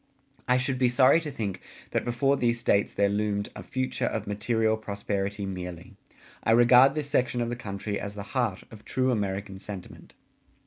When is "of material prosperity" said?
4.07-5.45